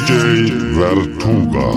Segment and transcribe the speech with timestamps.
[0.00, 1.72] DJ Vertuga.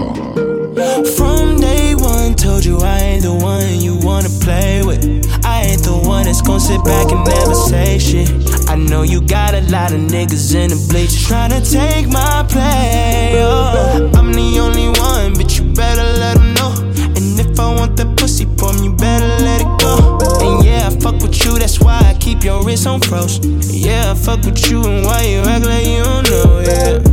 [1.17, 5.03] From day one, told you I ain't the one you wanna play with.
[5.43, 8.29] I ain't the one that's gonna sit back and never say shit.
[8.69, 12.45] I know you got a lot of niggas in the bleachers trying to take my
[12.47, 13.33] play.
[13.43, 16.71] Oh, I'm the only one, but you better let them know.
[17.17, 20.17] And if I want that pussy from you, better let it go.
[20.39, 23.39] And yeah, I fuck with you, that's why I keep your wrist on froze.
[23.69, 27.12] Yeah, I fuck with you, and why you act like you don't know, yeah.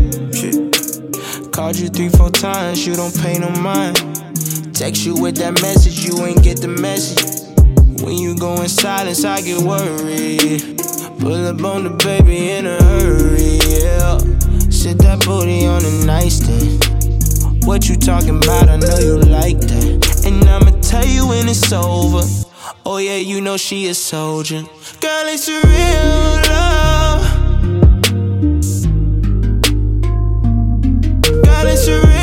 [1.71, 3.95] Called you three, four times, you don't pay no mind.
[4.75, 7.47] Text you with that message, you ain't get the message.
[8.03, 10.83] When you go in silence, I get worried.
[11.21, 14.19] Pull up on the baby in a hurry, yeah.
[14.69, 17.65] Sit that booty on the nightstand.
[17.65, 18.69] What you talking about?
[18.69, 20.25] I know you like that.
[20.27, 22.27] And I'ma tell you when it's over.
[22.85, 24.63] Oh, yeah, you know she a soldier.
[25.01, 26.50] Girl, it's real.
[31.91, 32.20] picture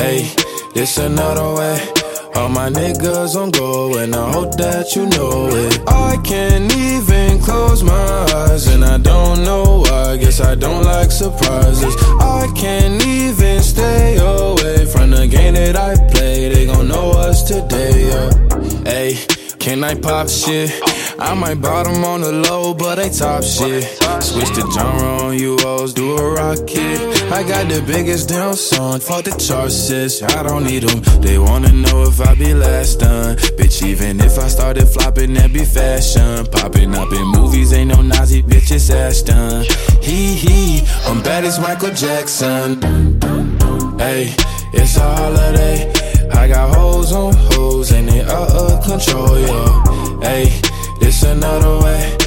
[0.00, 0.22] Hey,
[0.72, 1.78] this another way.
[2.34, 5.78] All my niggas on go, and I hope that you know it.
[5.86, 8.08] I can't even close my
[8.40, 10.16] eyes, and I don't know why.
[10.16, 11.94] Guess I don't like surprises.
[12.18, 16.48] I can't even stay away from the game that I play.
[16.48, 18.30] They gon' know us today, yeah.
[18.90, 19.18] Hey,
[19.58, 20.70] can I pop shit?
[21.18, 23.84] I might bottom on the low, but they top shit.
[24.22, 27.19] Switch the genre on you, always do a rocket.
[27.32, 29.90] I got the biggest damn song, fuck the charts.
[30.22, 31.00] I don't need them.
[31.22, 33.36] They wanna know if I be last done.
[33.56, 36.46] Bitch, even if I started flopping, that be fashion.
[36.46, 39.64] Popping up in movies, ain't no Nazi bitch, it's Ashton.
[40.02, 42.80] Hee hee, I'm bad as Michael Jackson.
[43.98, 44.34] Hey,
[44.72, 45.92] it's a holiday.
[46.32, 50.20] I got hoes on hoes, and they out of control, yo.
[50.20, 50.60] Hey.
[51.00, 52.19] this another way.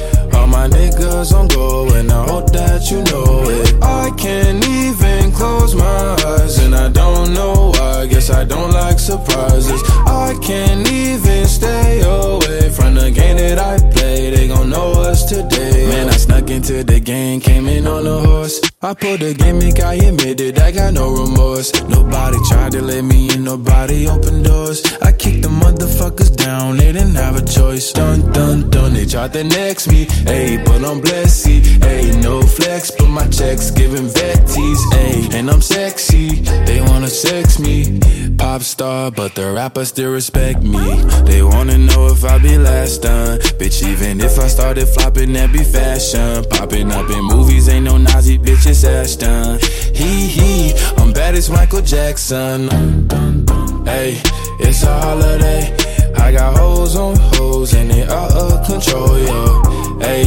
[0.54, 3.74] My niggas on go, and I hope that you know it.
[3.82, 8.06] I can't even close my eyes, and I don't know why.
[8.06, 9.82] Guess I don't like surprises.
[10.06, 14.30] I can't even stay away from the game that I play.
[14.30, 15.88] They gon' know us today.
[15.88, 18.60] Man, I snuck into the game, came in on a horse.
[18.80, 21.72] I pulled the gimmick, I admitted I got no remorse.
[21.88, 24.84] Nobody tried to let me in, nobody opened doors.
[25.02, 27.92] I kicked the motherfuckers down, they didn't have a choice.
[27.92, 30.06] Dun dun dun, tried to next me.
[30.26, 35.62] Ayy, but I'm blessed, ayy, no flex, but my checks giving vetties, ayy, and I'm
[35.62, 36.40] sexy.
[36.66, 38.00] They wanna sex me,
[38.36, 41.00] pop star, but the rappers still respect me.
[41.30, 43.86] They wanna know if I be last done, bitch.
[43.86, 46.44] Even if I started flopping, that be fashion.
[46.50, 49.60] Popping up in movies, ain't no Nazi bitches Ashton.
[49.94, 52.68] Hee hee, I'm bad as Michael Jackson.
[53.86, 54.20] Hey,
[54.58, 55.93] it's a holiday.
[56.16, 59.62] I got hoes on hoes and they out of control, yo.
[60.00, 60.24] Hey,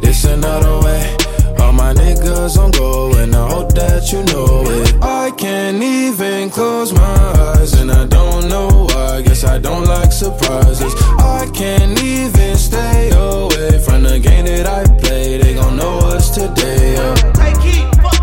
[0.00, 1.16] this another way.
[1.60, 5.02] All my niggas on go and I hope that you know it.
[5.02, 7.18] I can't even close my
[7.54, 9.22] eyes and I don't know why.
[9.22, 10.94] Guess I don't like surprises.
[11.18, 15.38] I can't even stay away from the game that I play.
[15.38, 16.94] They gon' know us today.
[16.94, 17.28] Yeah.
[18.02, 18.17] put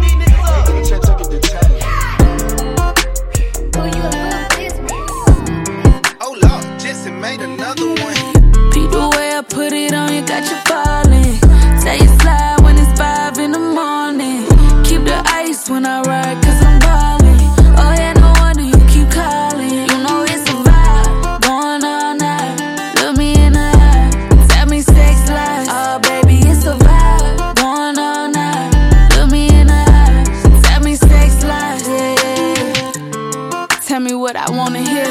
[10.36, 11.80] got you falling.
[11.80, 14.44] Say you slide when it's five in the morning.
[14.84, 17.40] Keep the ice when I ride, cause I'm ballin'.
[17.80, 19.72] Oh yeah, no wonder you keep calling.
[19.72, 22.56] You know it's a vibe, going all night.
[23.00, 24.10] Look me in the eye,
[24.50, 25.68] tell me sex lies.
[25.70, 28.70] Oh baby, it's a vibe, going all night.
[29.16, 30.24] Look me in the eye,
[30.64, 31.88] tell me sex lies.
[31.88, 33.72] Yeah.
[33.88, 35.10] Tell me what I wanna hear.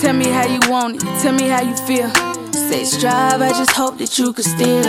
[0.00, 2.29] Tell me how you want it, tell me how you feel.
[2.70, 4.84] Sex drive, I just hope that you could steal.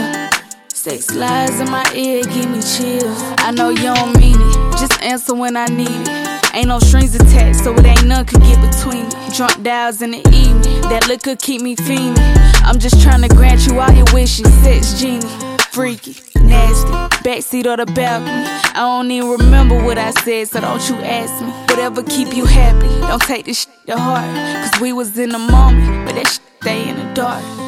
[0.71, 3.19] Sex lies in my ear, give me chills.
[3.39, 6.53] I know you don't mean it, just answer when I need it.
[6.53, 9.35] Ain't no strings attached, so it ain't none could get between me.
[9.35, 12.21] Drunk dials in the evening, that liquor keep me fiending.
[12.61, 15.25] I'm just trying to grant you all your wishes, sex genie.
[15.71, 16.91] Freaky, nasty,
[17.25, 18.45] backseat or the balcony.
[18.75, 21.49] I don't even remember what I said, so don't you ask me.
[21.73, 24.69] Whatever keep you happy, don't take this shit to heart.
[24.69, 27.60] Cause we was in the moment, but that shit stay in the dark.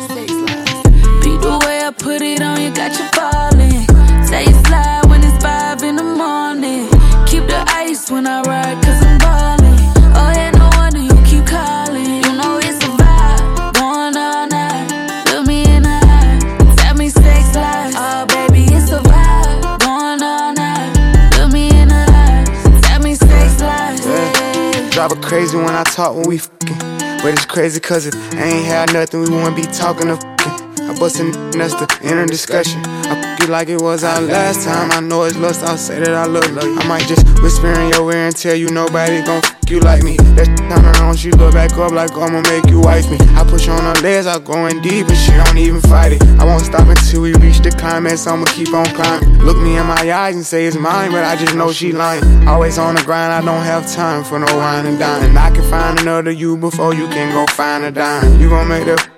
[1.42, 3.86] The way I put it on, you got you falling.
[4.26, 6.88] Say you slide when it's five in the morning.
[7.28, 9.76] Keep the ice when I ride, cause I'm ballin'.
[10.16, 12.24] Oh yeah, no wonder you keep calling.
[12.24, 14.88] You know it's a vibe, going all night.
[15.32, 17.94] Look me in the eye, tell me sex lies.
[17.98, 21.36] Oh baby, it's a vibe, going all night.
[21.38, 22.46] Look me in the eye,
[22.84, 24.06] tell me sex lies.
[24.06, 24.90] Yeah.
[24.92, 26.78] Drive her crazy when I talk when we fucking.
[27.22, 30.63] But it's crazy cause if I ain't had nothing, we wouldn't be talking to fucking.
[30.90, 32.82] I bust a that's the inner discussion.
[32.86, 34.92] I fuck you like it was our last time.
[34.92, 36.60] I know it's lust, I'll say that I love you.
[36.60, 40.04] I might just whisper in your ear and tell you nobody gon' fuck you like
[40.04, 40.18] me.
[40.36, 43.18] That turn around, she look back up like I'ma make you wife me.
[43.36, 46.24] I push on her legs, I go in deep and she don't even fight it.
[46.40, 49.40] I won't stop until we reach the climax, I'ma keep on climbing.
[49.40, 52.48] Look me in my eyes and say it's mine, but I just know she lying.
[52.48, 55.38] Always on the grind, I don't have time for no wine and dine.
[55.38, 58.40] I can find another you before you can go find a dime.
[58.40, 59.13] You gon' make that,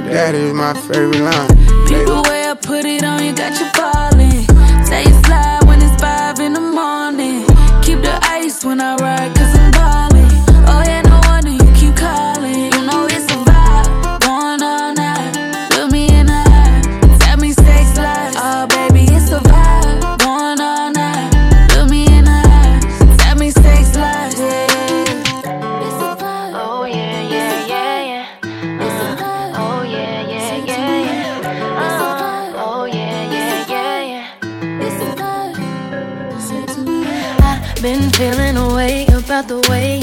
[0.00, 1.48] but that is my favorite line.
[1.88, 4.44] Beat the way I put it on, you got you falling.
[4.84, 7.44] Say you slide when it's five in the morning.
[7.82, 9.59] Keep the ice when I ride, cause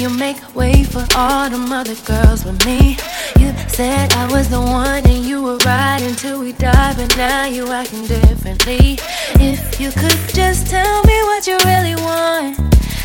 [0.08, 2.98] you make way for all them other girls with me.
[3.40, 7.46] You said I was the one and you were right until we died, but now
[7.46, 9.00] you acting differently.
[9.40, 12.56] If you could just tell me what you really want.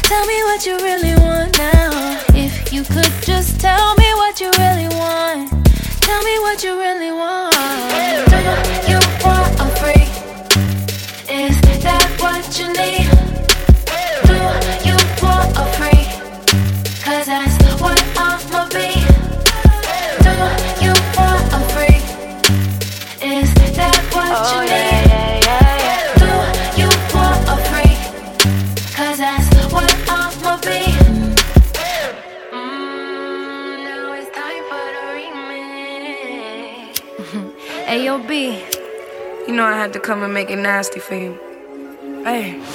[0.03, 2.19] Tell me what you really want now.
[2.35, 5.51] If you could just tell me what you really want.
[6.01, 7.55] Tell me what you really want.
[8.85, 9.02] Do you
[40.53, 41.39] it nasty for you.
[42.25, 42.72] Hey.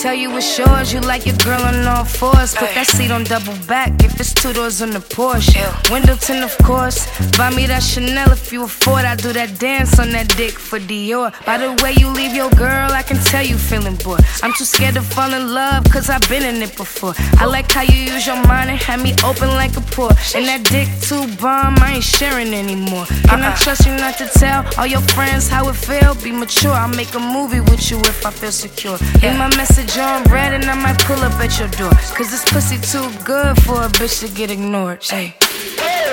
[0.00, 2.54] Tell you it's yours, you like your girl on all fours.
[2.54, 5.58] Put that seat on double back if it's two doors on the Porsche.
[5.90, 7.08] Window tint, of course.
[7.36, 9.04] Buy me that Chanel if you afford.
[9.04, 11.34] I do that dance on that dick for Dior.
[11.44, 14.20] By the way you leave your girl, I can tell you feeling bored.
[14.40, 17.14] I'm too scared to fall in love, cause I've been in it before.
[17.42, 20.14] I like how you use your mind and have me open like a port.
[20.36, 23.06] And that dick too bomb, I ain't sharing anymore.
[23.26, 23.56] Can I uh-uh.
[23.56, 26.14] trust you not to tell all your friends how it feel?
[26.22, 28.96] Be mature, I'll make a movie with you if I feel secure.
[29.22, 31.90] Leave my message on red and I might pull up at your door.
[32.16, 35.02] Cause this pussy too good for a bitch to get ignored.
[35.02, 35.34] Hey.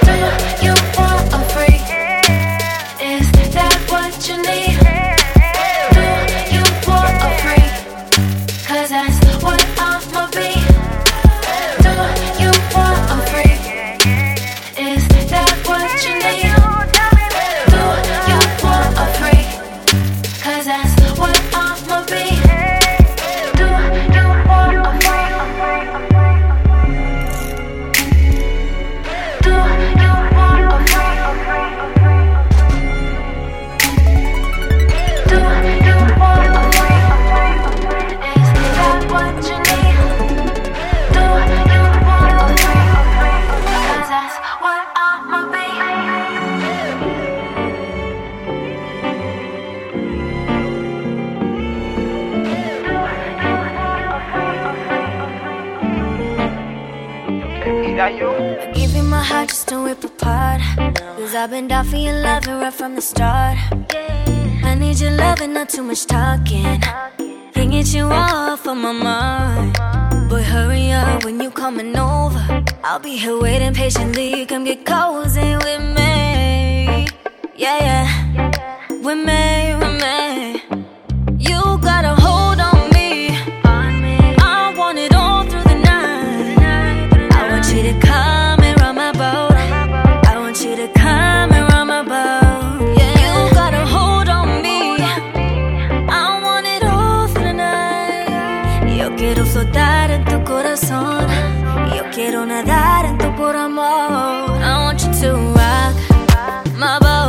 [0.06, 0.95] Do you
[99.46, 101.26] flotar en tu corazón.
[101.96, 104.62] Yo quiero nadar en tu por amor.
[104.62, 105.96] I want you to rock
[106.78, 107.25] my boat.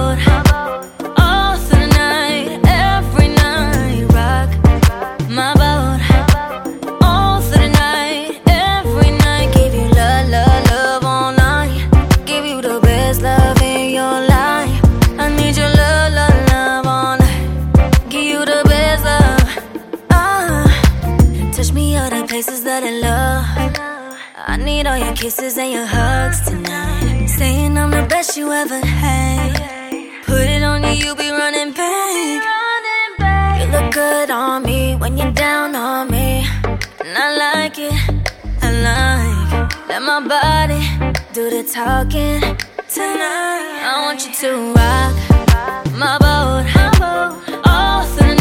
[25.16, 27.26] Kisses and your hugs tonight.
[27.26, 30.22] Saying I'm the best you ever had.
[30.24, 32.42] Put it on you, you'll be running back.
[33.60, 36.44] You look good on me when you're down on me.
[37.04, 37.94] And I like it,
[38.62, 39.88] I like.
[39.88, 40.82] Let my body
[41.32, 42.40] do the talking
[42.96, 43.80] tonight.
[43.88, 45.14] I want you to rock
[46.02, 46.66] my boat.
[47.64, 48.35] All through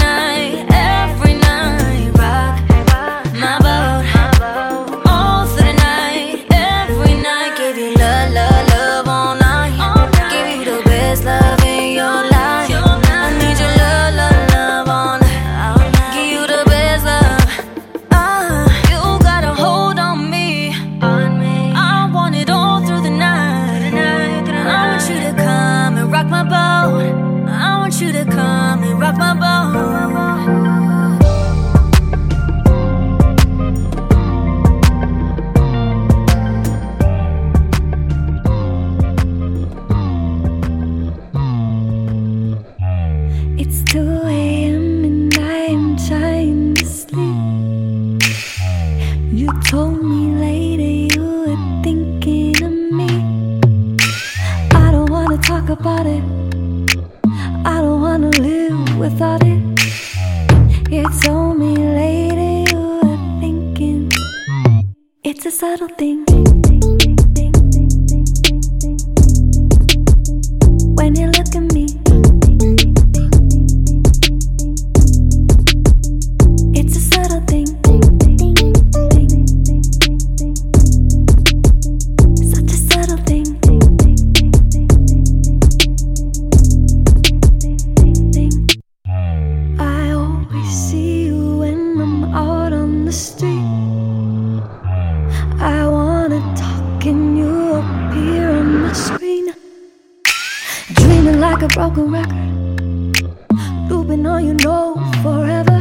[103.89, 105.79] You've been all you know forever.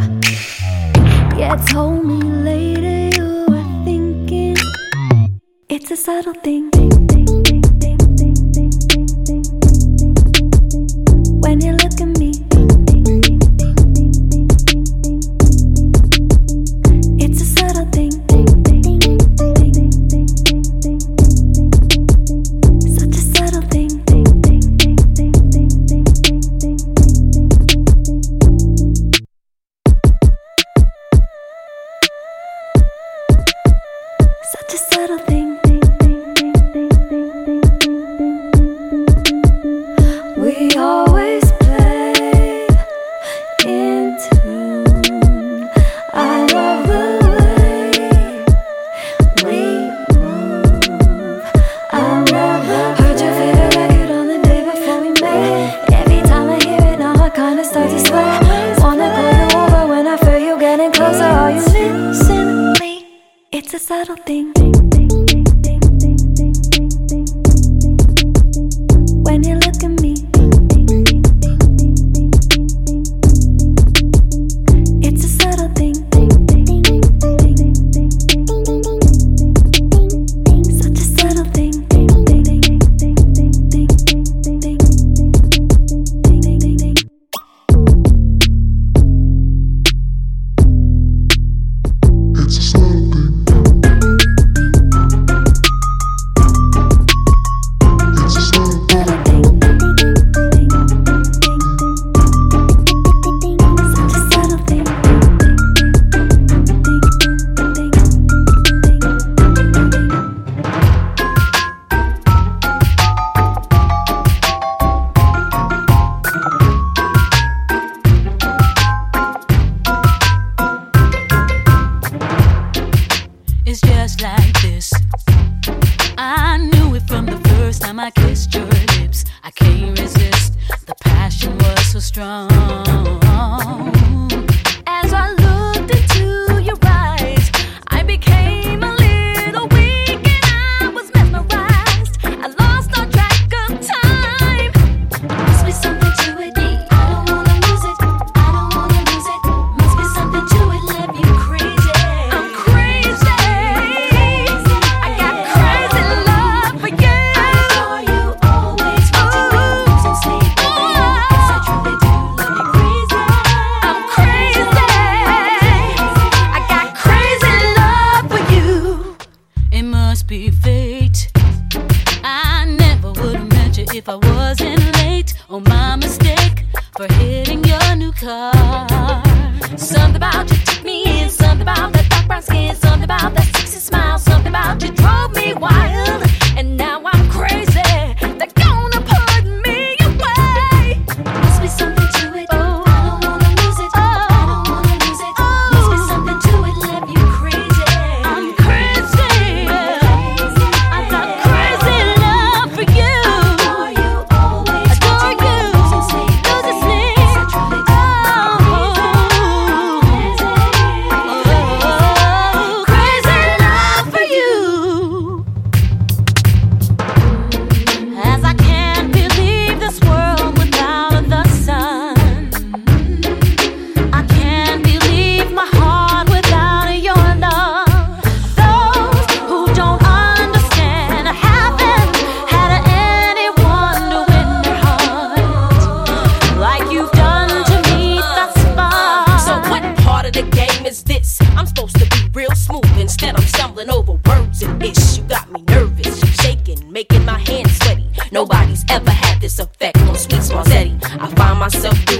[1.39, 4.57] Yeah, told me later you were thinking.
[5.69, 6.71] It's a subtle thing.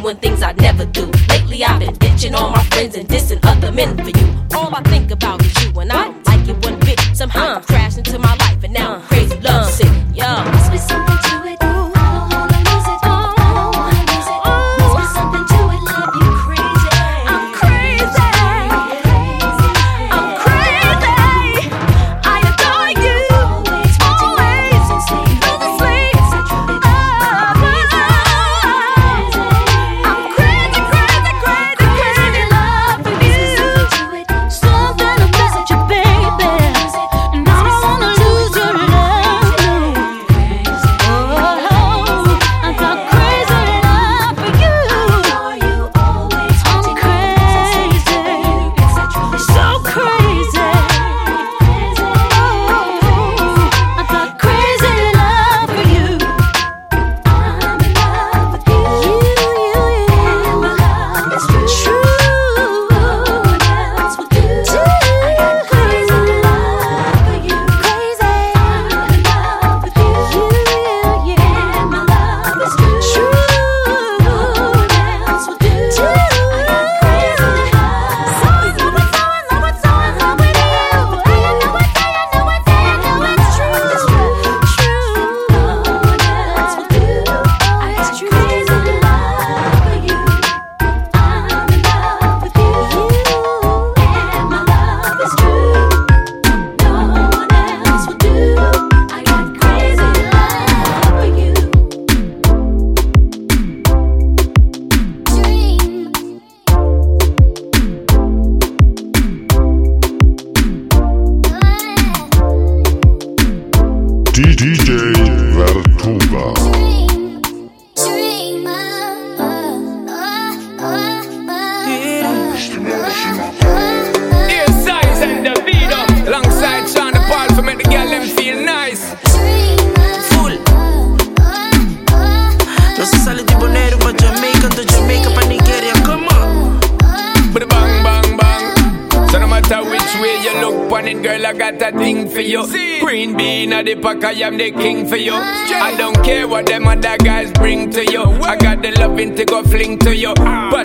[0.05, 1.07] doing things I never do.
[1.31, 4.14] Lately I've been bitching on my friends and dissing other men for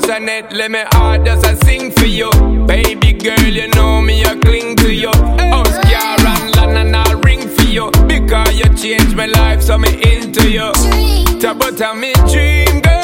[0.09, 0.51] passionate.
[0.51, 2.29] Let me hard as I sing for you.
[2.65, 5.11] Baby girl, you know me, I cling to you.
[5.11, 7.91] House car and land and I'll ring for you.
[8.07, 10.71] Because you changed my life, so me into you.
[11.39, 12.98] Tabata me dream girl.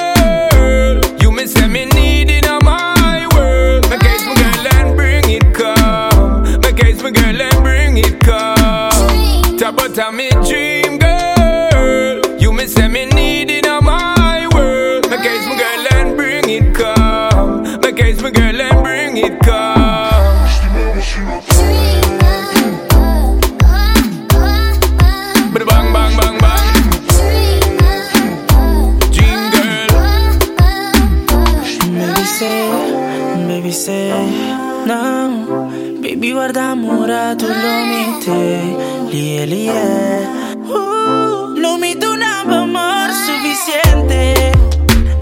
[37.45, 40.27] tu lumite, lie, lie.
[40.67, 44.51] Uh, lumite un amor suficiente.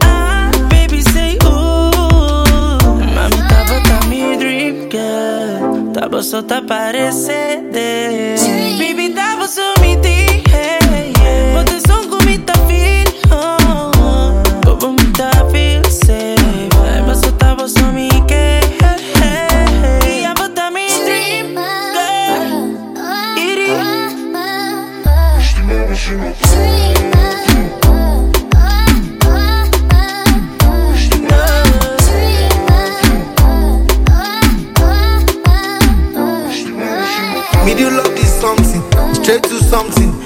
[0.02, 2.78] Ah, baby, say ooh.
[3.16, 5.92] Mami, tava tá mi dream girl.
[5.94, 7.74] Tava só tá parecendo.
[8.80, 9.10] Baby,
[26.06, 26.20] Middle
[37.94, 40.23] love this something, straight to something.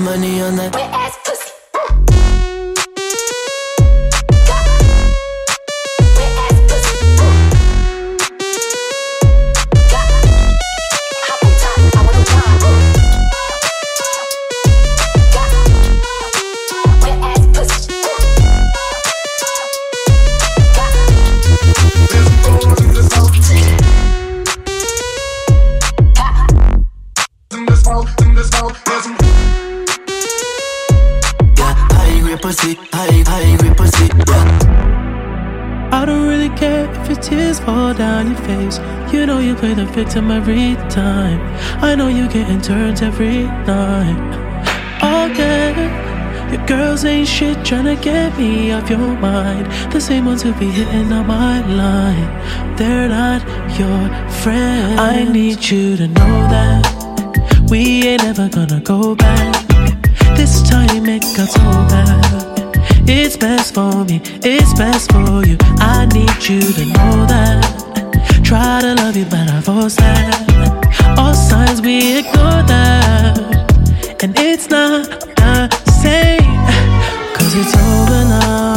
[0.00, 1.27] money on that.
[40.04, 41.40] victim every time.
[41.82, 44.20] I know you getting turns every night.
[45.02, 49.66] Oh, Again, your girls ain't shit trying to get me off your mind.
[49.92, 52.28] The same ones who be hitting on my line.
[52.76, 53.40] They're not
[53.78, 54.00] your
[54.42, 55.00] friend.
[55.00, 59.52] I need you to know that we ain't ever gonna go back.
[60.38, 62.38] This time it got so bad.
[63.08, 65.56] It's best for me, it's best for you.
[65.96, 67.87] I need you to know that.
[68.48, 71.18] Try to love you, but I force that.
[71.18, 75.04] All signs we ignore that, and it's not
[75.36, 75.68] the
[76.00, 76.56] same.
[77.34, 78.67] Cause it's over now.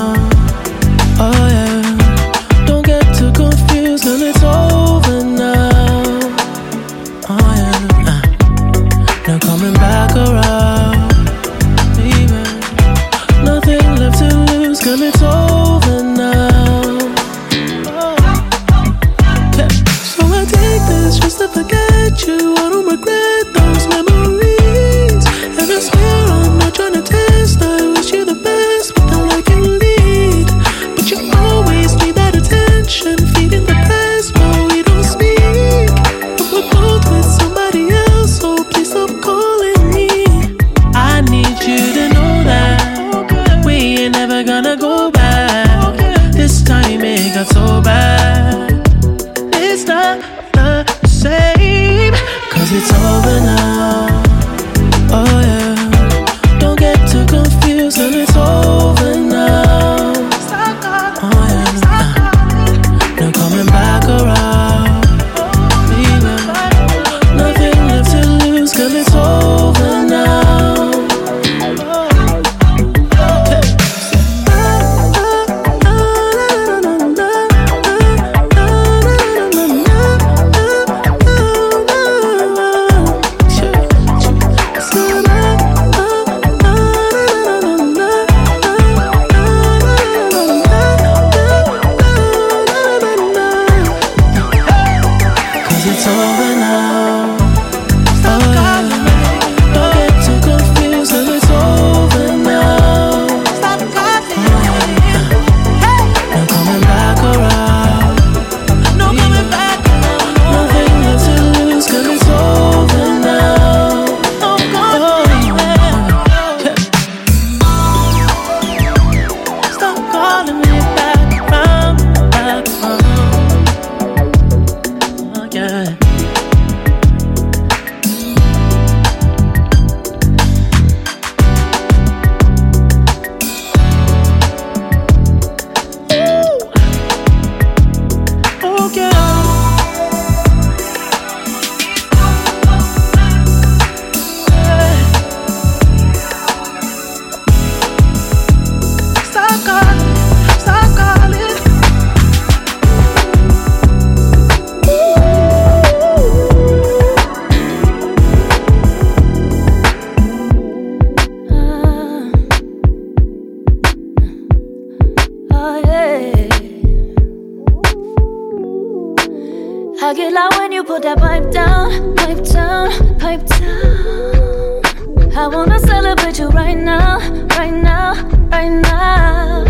[176.41, 177.19] You right now,
[177.58, 178.13] right now,
[178.49, 179.63] right now.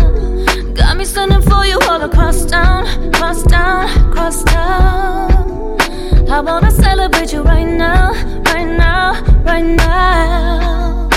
[0.72, 5.78] Got me sending for you all across town, cross town, cross town.
[6.30, 8.12] I wanna celebrate you right now,
[8.52, 11.10] right now, right now.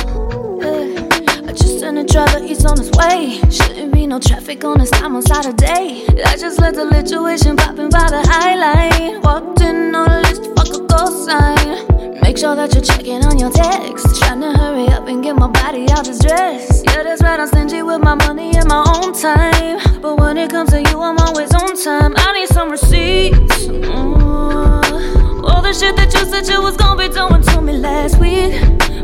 [0.61, 1.47] Yeah.
[1.47, 3.39] I just sent a driver, he's on his way.
[3.49, 6.03] Shouldn't be no traffic on this time on Saturday.
[6.31, 9.23] I just let the lituation popping by the highlight.
[9.23, 11.94] Walked in on a list, fuck a ghost sign.
[12.21, 14.21] Make sure that you're checking on your text.
[14.21, 16.83] Trying to hurry up and get my body out this dress.
[16.85, 20.01] Yeah, that's right, I'm stingy with my money and my own time.
[20.01, 22.13] But when it comes to you, I'm always on time.
[22.17, 23.65] I need some receipts.
[23.67, 25.43] Mm.
[25.43, 28.53] All the shit that you said you was gonna be doing to me last week.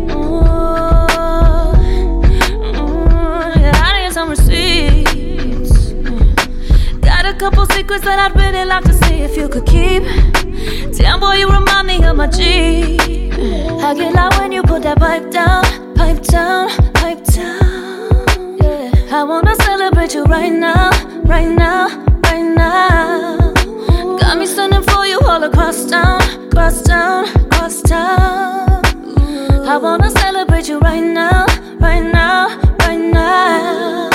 [0.09, 0.41] Mm.
[2.73, 5.91] Mm, yeah, I need some receipts.
[7.01, 10.03] Got a couple secrets that I'd really like to see if you could keep.
[10.51, 12.97] Damn boy, you remind me of my G.
[13.81, 15.63] I get loud when you put that pipe down,
[15.95, 18.57] pipe down, pipe down.
[18.61, 20.89] Yeah, I wanna celebrate you right now,
[21.23, 21.87] right now,
[22.25, 23.53] right now.
[24.19, 26.19] Got me sending for you all across town,
[26.51, 28.83] cross town, cross town.
[29.65, 31.45] I wanna celebrate you right now,
[31.79, 34.09] right now, right now.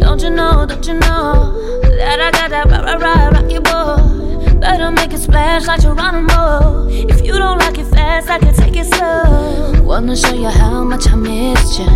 [0.00, 4.58] Don't you know, don't you know that I got that rah rah rah rocky boy?
[4.58, 6.88] Better make it splash like Geronimo.
[6.88, 9.82] If you don't like it fast, I can take it slow.
[9.82, 11.86] Wanna show you how much I missed you.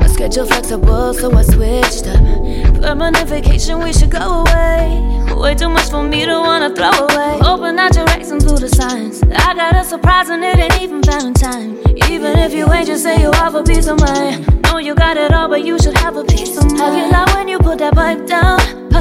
[0.00, 2.82] My schedule flexible, so I switched up.
[2.82, 5.02] Permanent vacation, we should go away.
[5.34, 7.38] Way too much for me to wanna throw away.
[7.44, 9.22] Open out your raisins through the signs.
[9.22, 11.78] I got a surprise and it ain't even Valentine.
[12.10, 14.62] Even if you ain't, just say you have a peace of mind.
[14.64, 16.82] Know you got it all, but you should have a peace of mind.
[16.82, 18.58] I get loud when you put that pipe down,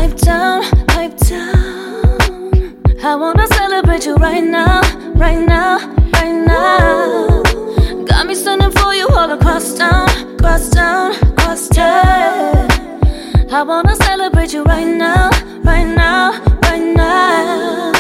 [0.10, 1.96] pipe down.
[3.04, 4.82] I wanna celebrate you right now,
[5.15, 5.78] right now,
[6.13, 7.44] right now.
[8.06, 12.68] Got me sending for you all across town, cross town, cross town.
[13.52, 15.30] I wanna celebrate you right now,
[15.63, 17.94] right now, right now.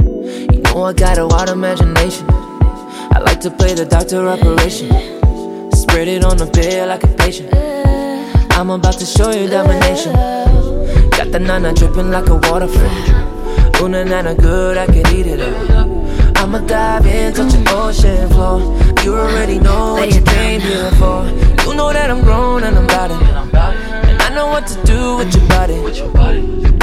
[0.00, 2.26] You know I got a wild imagination.
[2.30, 4.90] I like to play the doctor operation.
[5.72, 7.83] Spread it on the bed like a patient.
[8.54, 10.12] I'm about to show you domination.
[11.10, 13.82] Got the nana dripping like a waterfall.
[13.82, 16.36] Ooh, na na good, I could eat it up.
[16.38, 18.60] I'ma dive in, touch an ocean floor.
[19.02, 21.26] You already know what you came here for.
[21.66, 23.20] You know that I'm grown and I'm about it.
[24.08, 25.74] And I know what to do with your body.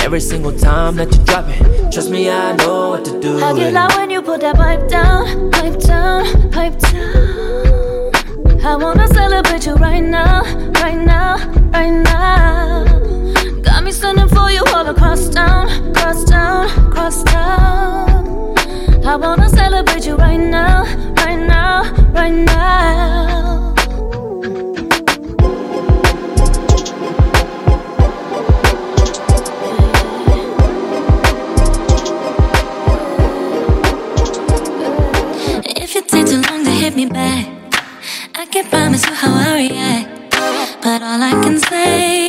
[0.03, 3.39] Every single time that you drop it, trust me, I know what to do.
[3.41, 3.73] I get it.
[3.73, 8.11] loud when you put that pipe down, pipe down, pipe down.
[8.63, 10.43] I wanna celebrate you right now,
[10.81, 11.37] right now,
[11.71, 12.85] right now.
[13.61, 18.57] Got me sending for you all across town, cross town, cross town.
[19.05, 20.83] I wanna celebrate you right now,
[21.17, 23.73] right now, right now.
[35.83, 37.47] If you take too long to hit me back,
[38.35, 40.00] I can't promise you how I react.
[41.03, 42.20] All I can say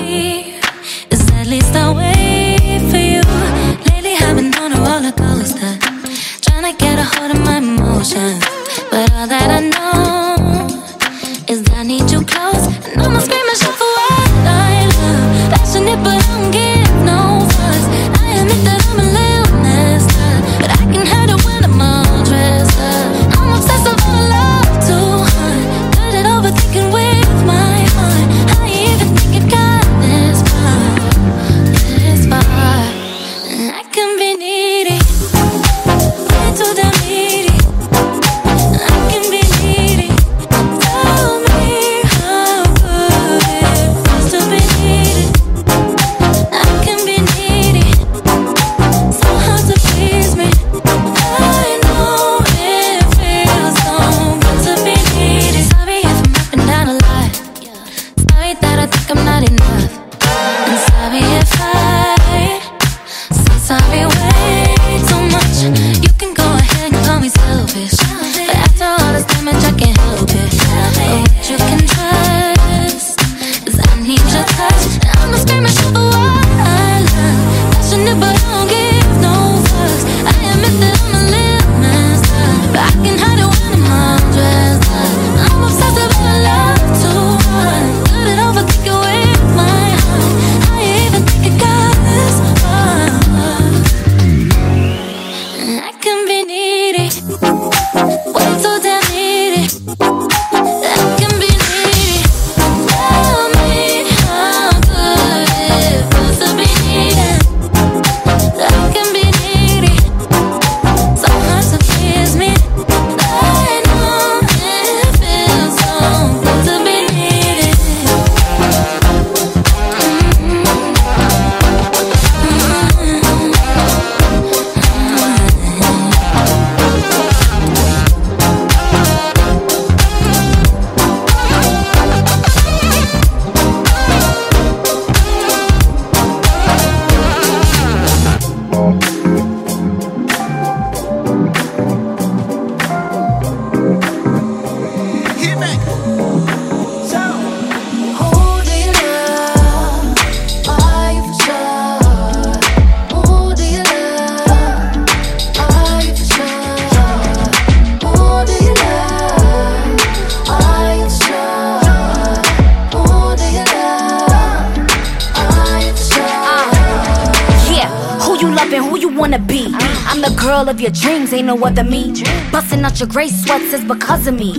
[170.83, 172.13] your dreams, ain't no other me.
[172.51, 174.53] Busting out your gray sweats is because of me.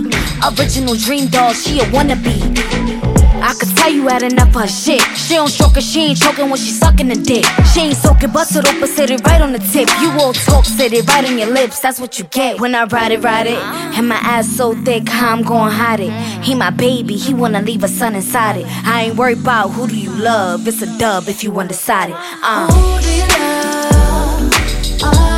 [0.58, 2.40] Original dream doll, she a wannabe.
[3.42, 5.02] I could tell you had enough of her shit.
[5.18, 7.44] She don't stroke she ain't choking when she sucking the dick.
[7.74, 9.86] She ain't soaking, bust it open, sit it right on the tip.
[10.00, 11.80] You all talk, sit it right on your lips.
[11.80, 13.58] That's what you get when I ride it, ride it.
[13.58, 16.12] And my ass so thick, how I'm gon' hide it.
[16.42, 18.66] He my baby, he wanna leave a son inside it.
[18.66, 20.66] I ain't worried about who do you love.
[20.66, 22.16] It's a dub if you undecided.
[22.16, 22.72] Uh.
[22.72, 25.33] Who do you love?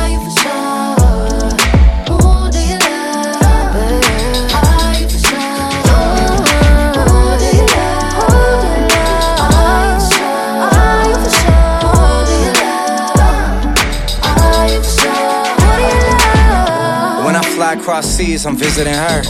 [17.79, 19.21] Across seas, I'm visiting her.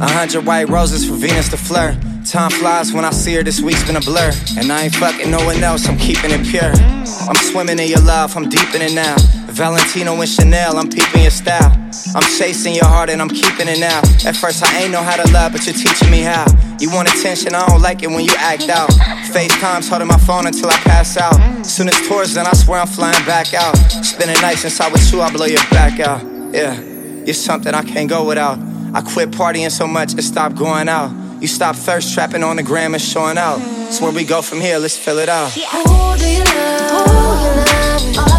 [0.00, 1.96] A hundred white roses for Venus to flirt.
[2.26, 4.32] Time flies when I see her, this week's been a blur.
[4.56, 6.72] And I ain't fucking no one else, I'm keeping it pure.
[7.28, 9.16] I'm swimming in your love, I'm deep in it now.
[9.46, 11.72] Valentino and Chanel, I'm peeping your style.
[12.14, 14.00] I'm chasing your heart and I'm keeping it now.
[14.26, 16.46] At first, I ain't know how to love, but you're teaching me how.
[16.78, 18.90] You want attention, I don't like it when you act out.
[19.30, 21.66] FaceTime's holding my phone until I pass out.
[21.66, 23.76] Soon as tours, then I swear I'm flying back out.
[24.04, 26.22] Spending nights inside with you, I blow your back out.
[26.52, 26.74] Yeah,
[27.30, 28.58] you're something I can't go without.
[28.92, 31.12] I quit partying so much and stopped going out.
[31.40, 33.60] You stop thirst trapping on the gram and showing out.
[33.92, 35.52] So where we go from here, let's fill it out.
[35.52, 36.16] Who
[38.24, 38.29] do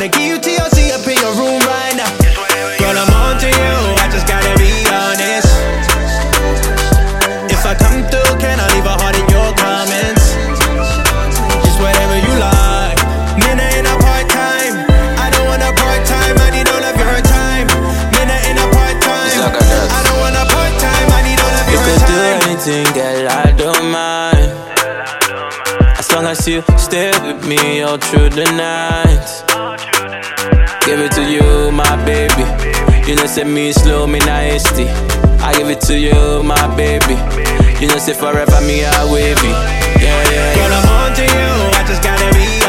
[0.00, 2.08] Tryna get you TLC up in your room right now.
[2.80, 5.52] Girl, I'm on to you, I just gotta be honest.
[7.52, 10.24] If I come through, can I leave a heart in your comments?
[11.68, 12.96] Just whatever you like.
[13.44, 14.88] Minna in a part time.
[15.20, 17.68] I don't want a part time, I need all of your time.
[18.16, 19.52] Minna in a part time.
[19.52, 22.16] I don't want a part time, I need all of You your could do
[22.48, 24.48] anything, girl, I don't mind.
[26.00, 28.89] As long as you stay with me all through the night.
[33.30, 34.88] Say me slow, me nasty.
[35.40, 37.14] I give it to you, my baby.
[37.80, 39.48] You know, say forever, me I wavy.
[40.02, 42.59] Yeah, yeah, Girl, I'm on to you, I just gotta be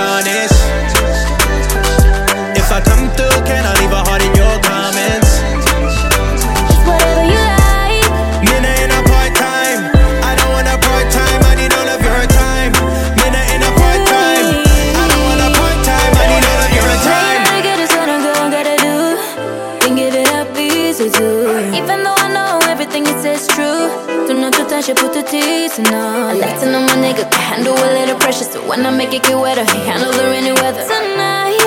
[28.71, 30.87] When I make it get wetter, handle the rainy weather.
[30.87, 31.59] Tonight,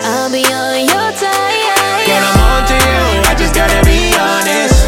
[0.00, 2.08] I'll be on your time.
[2.08, 3.20] Girl, I'm on to you.
[3.28, 4.80] I just gotta be honest.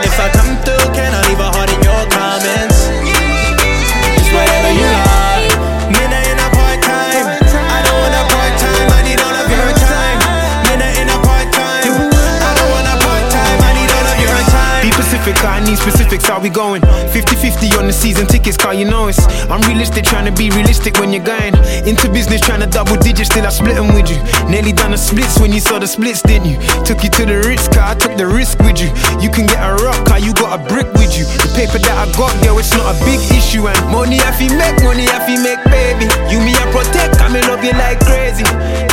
[0.00, 2.88] If I come through, can I leave a heart in your comments?
[4.16, 7.28] It's you in a part time.
[7.52, 8.88] I don't want a part time.
[8.96, 10.24] I need all of your time.
[10.72, 10.80] In
[11.12, 11.84] a part time.
[11.84, 13.60] I don't want a part time.
[13.60, 14.88] I need all of your time.
[14.88, 15.36] Be specific.
[15.44, 16.24] I need specifics.
[16.24, 16.80] How we going?
[17.12, 17.36] 50
[17.88, 20.04] the season tickets, car you know it's unrealistic.
[20.04, 21.56] Trying to be realistic when you're going
[21.88, 23.32] into business, trying to double digits.
[23.32, 24.20] Still, I split them with you.
[24.46, 26.60] Nearly done the splits when you saw the splits, didn't you?
[26.84, 28.92] Took you to the Ritz, car, I took the risk with you.
[29.18, 31.24] You can get a rock, car, you got a brick with you.
[31.24, 33.64] The paper that I got, girl, it's not a big issue.
[33.66, 36.06] And money I fi make, money I fi make, baby.
[36.28, 38.44] You me I protect, I me love you like crazy.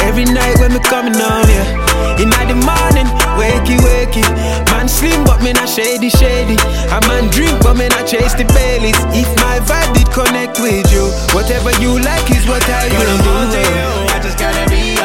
[0.07, 2.21] Every night when me coming home, yeah.
[2.21, 4.23] In the morning, wakey wakey.
[4.71, 6.57] Man slim but me not shady shady.
[6.91, 8.97] A man drink but me not chase the Baileys.
[9.13, 13.35] If my vibe did connect with you, whatever you like is what I will do.
[14.13, 14.95] I just gotta be